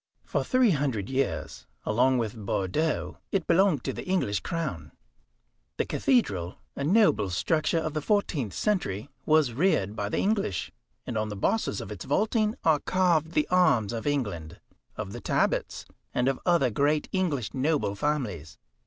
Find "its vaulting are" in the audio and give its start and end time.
11.91-12.79